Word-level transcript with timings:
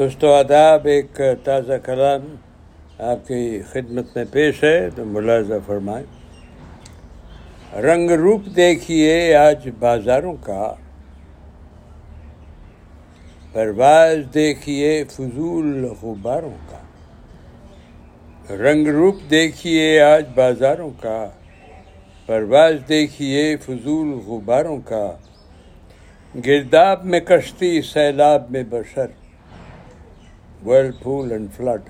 دوستو، 0.00 0.34
آداب، 0.34 0.86
ایک 0.86 1.20
تازہ 1.44 1.72
کلام 1.84 2.34
آپ 2.98 3.28
کی 3.28 3.62
خدمت 3.70 4.16
میں 4.16 4.24
پیش 4.32 4.64
ہے، 4.64 4.90
تو 4.96 5.04
ملازہ 5.04 5.54
فرمائیں 5.66 6.06
رنگ 7.80 8.10
روپ 8.10 8.46
دیکھیے 8.56 9.34
آج 9.34 9.68
بازاروں 9.78 10.34
کا، 10.42 10.74
پرواز 13.52 14.34
دیکھیے 14.34 15.04
فضول 15.10 15.86
غباروں 16.02 16.56
کا۔ 16.70 16.80
رنگ 18.54 18.88
روپ 18.88 19.16
دیکھیے 19.30 20.00
آج 20.00 20.24
بازاروں 20.34 20.90
کا، 21.00 21.30
پرواز 22.26 22.74
دیکھیے 22.88 23.56
فضول 23.56 24.12
غباروں 24.26 24.78
کا۔ 24.84 25.12
گرداب 26.46 27.04
میں 27.04 27.20
کشتی، 27.20 27.82
سیلاب 27.82 28.50
میں 28.50 28.62
بشر۔ 28.70 29.06
ورل 30.66 30.90
پھول 31.02 31.32
اینڈ 31.32 31.48
فلڈ 31.56 31.80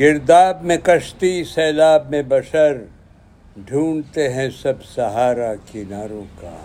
گرداب 0.00 0.64
میں 0.64 0.76
کشتی، 0.82 1.44
سیلاب 1.44 2.10
میں 2.10 2.22
بشر، 2.28 2.76
ڈھونڈتے 3.56 4.32
ہیں 4.32 4.48
سب 4.62 4.84
سہارا 4.84 5.54
کناروں 5.72 6.24
کا۔ 6.40 6.56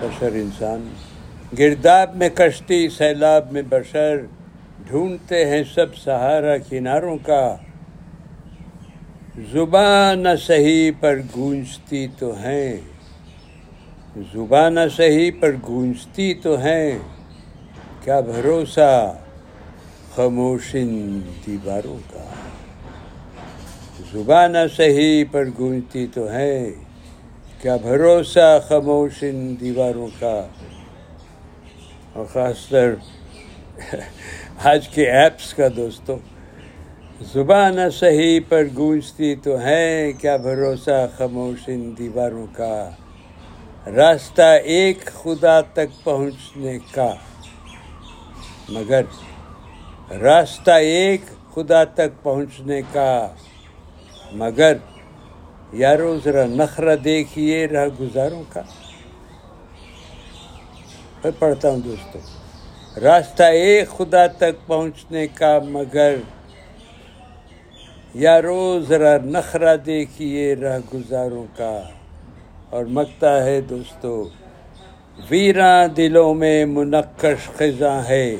بشر 0.00 0.32
انسان۔ 0.32 0.88
گرداب 1.58 2.16
میں 2.16 2.28
کشتی، 2.34 2.88
سیلاب 2.88 3.52
میں 3.52 3.62
بشر، 3.68 4.16
ڈھونڈتے 4.86 5.46
ہیں 5.46 5.62
سب 5.74 5.96
سہارا 5.96 6.58
کناروں 6.58 7.18
کا۔ 7.26 7.56
زبان 9.52 10.36
صحیح 10.36 10.90
پر 11.00 11.20
گونجتی 11.36 12.08
تو 12.18 12.32
ہیں۔ 12.32 12.76
زبان 14.34 14.88
صحیح 14.96 15.30
پر 15.40 15.52
گونجتی 15.66 16.34
تو 16.34 16.58
ہیں۔ 16.58 16.98
کیا 18.04 18.20
بھروسہ؟ 18.20 19.16
خاموشن 20.14 21.20
دیواروں 21.46 21.98
کا۔ 22.12 22.24
زبان 24.12 24.54
صحیح 24.76 25.24
پر 25.30 25.44
گونجتی 25.58 26.06
تو 26.14 26.32
ہے۔ 26.32 26.70
کیا 27.62 27.76
بھروسہ 27.76 28.60
خاموشن 28.68 29.54
دیواروں 29.60 30.06
کا؟ 30.18 30.46
اور 32.12 32.24
خاص 32.32 32.68
طر 32.68 32.94
آج 34.64 34.88
کے 34.88 35.10
ایپس 35.10 35.54
کا 35.54 35.68
دوستوں 35.76 36.18
زبان 37.34 37.90
صحیح 37.90 38.40
پر 38.48 38.64
گونجتی 38.76 39.34
تو 39.34 39.60
ہے۔ 39.60 40.12
کیا 40.12 40.36
بھروسہ 40.36 41.06
خاموشن 41.16 41.98
دیواروں 41.98 42.46
کا؟ 42.52 42.90
راستہ 43.86 44.58
ایک 44.64 45.04
خدا 45.04 45.60
تک 45.60 46.04
پہنچنے 46.04 46.78
کا۔ 46.92 47.14
مگر 48.68 49.02
راستہ 50.20 50.70
ایک 50.70 51.20
خدا 51.54 51.84
تک 51.84 52.22
پہنچنے 52.22 52.80
کا۔ 52.92 53.28
مگر 54.32 54.76
یارو 55.72 56.18
ذرا 56.24 56.46
نخرہ 56.46 56.96
دیکھیے 56.96 57.66
رہ 57.66 57.88
گزاروں 58.00 58.42
کا۔ 58.48 58.62
پھر 61.22 61.30
پڑھتا 61.38 61.70
ہوں 61.70 61.78
دوستو، 61.78 62.18
راستہ 63.00 63.42
ایک 63.42 63.88
خدا 63.88 64.26
تک 64.26 64.66
پہنچنے 64.66 65.26
کا، 65.26 65.58
مگر 65.68 66.14
یارو 68.14 68.80
ذرا 68.80 69.18
نخرہ 69.24 69.76
دیکھیے 69.76 70.54
رہ 70.54 70.78
گزاروں 70.94 71.44
کا۔ 71.56 71.82
اور 72.70 72.84
مکتا 72.84 73.44
ہے 73.44 73.60
دوستو، 73.60 74.28
ویراں 75.30 75.88
دلوں 75.88 76.34
میں 76.34 76.64
منقش 76.64 77.48
خزاں 77.56 78.08
ہے۔ 78.08 78.36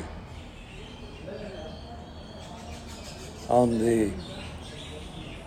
On 3.55 3.79
the 3.79 4.11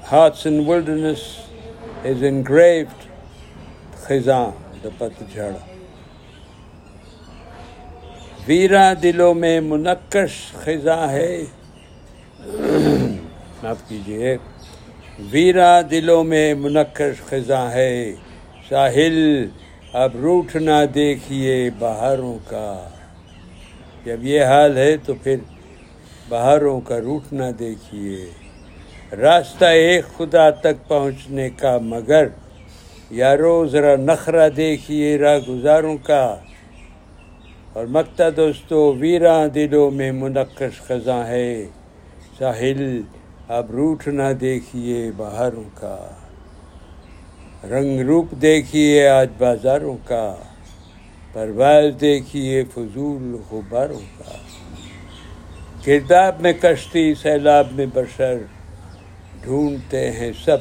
hearts 0.05 0.45
and 0.45 0.65
wilderness 0.65 1.23
is 2.03 2.21
engraved 2.23 3.01
خزاں 4.03 4.45
the 4.83 4.91
پتجھڑ 4.97 5.51
ویرا 8.47 8.91
دلوں 9.03 9.33
میں 9.33 9.59
منقش 9.61 10.35
خزاں 10.63 11.07
ہے 11.11 11.31
معاف 13.63 13.81
کیجیے 13.87 14.37
ویرا 15.31 15.69
دلوں 15.91 16.23
میں 16.23 16.53
منقش 16.55 17.21
خزاں 17.29 17.69
ہے 17.71 17.93
ساحل 18.69 19.17
اب 19.93 20.15
روٹ 20.21 20.55
نہ 20.55 20.79
دیکھیے 20.95 21.69
بہاروں 21.79 22.37
کا 22.47 22.67
جب 24.05 24.25
یہ 24.25 24.43
حال 24.45 24.77
ہے 24.77 24.95
تو 25.05 25.13
پھر 25.23 25.37
بہاروں 26.29 26.81
کا 26.81 26.99
روٹ 26.99 27.33
نہ 27.33 27.51
دیکھیے۔ 27.59 28.25
راستہ 29.15 29.65
ایک 29.65 30.05
خدا 30.17 30.49
تک 30.49 30.87
پہنچنے 30.87 31.49
کا، 31.49 31.77
مگر 31.77 32.27
یارو 33.11 33.67
ذرا 33.67 33.95
نخرہ 33.95 34.49
دیکھیے 34.49 35.17
راہ 35.17 35.37
گزاروں 35.49 35.97
کا۔ 36.03 36.35
اور 37.73 37.85
مکتا 37.85 38.23
دوستو، 38.37 38.93
ویراں 38.93 39.47
دلوں 39.47 39.91
میں 39.91 40.11
منقش 40.11 40.81
خزاں 40.81 41.27
ہے۔ 41.27 41.65
ساحل، 42.39 43.01
اب 43.47 43.71
روٹ 43.71 44.07
نہ 44.07 44.33
دیکھیے 44.41 45.11
بہاروں 45.17 45.63
کا۔ 45.75 46.07
رنگ 47.69 47.99
روپ 47.99 48.31
دیکھیے 48.31 49.07
آج 49.07 49.27
بازاروں 49.37 49.97
کا۔ 50.05 50.35
پرواز 51.33 52.01
دیکھیے 52.01 52.63
فضول 52.73 53.37
غباروں 53.51 54.01
کا۔ 54.17 54.37
گرداب 55.85 56.41
میں 56.41 56.53
کشتی، 56.61 57.13
سیلاب 57.15 57.67
میں 57.71 57.85
بشر 57.93 58.37
ڈھونڈتے 59.41 60.11
ہیں 60.11 60.31
سب 60.45 60.57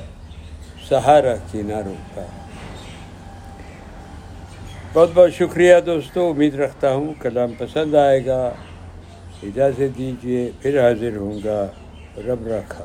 سہارا 0.88 1.34
کناروں 1.53 1.94
کا 2.15 2.27
بہت 4.93 5.10
بہت 5.15 5.32
شکریہ 5.32 5.75
دوستو، 5.87 6.31
امید 6.31 6.54
رکھتا 6.54 6.93
ہوں 6.93 7.15
کلام 7.21 7.53
پسند 7.59 7.94
آئے 7.94 8.27
گا۔ 8.27 8.53
اجازت 9.43 9.99
دیجیے 9.99 10.50
پھر 10.60 10.81
حاضر 10.81 11.16
ہوں 11.16 11.38
گا۔ 11.44 11.66
رب 12.16 12.47
رکھا 12.47 12.84